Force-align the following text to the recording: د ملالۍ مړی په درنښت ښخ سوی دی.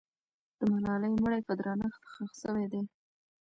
د 0.57 0.59
ملالۍ 0.71 1.13
مړی 1.23 1.39
په 1.47 1.53
درنښت 1.59 2.01
ښخ 2.13 2.31
سوی 2.43 2.65
دی. 2.71 2.81